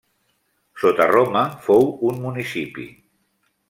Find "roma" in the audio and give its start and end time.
1.13-1.45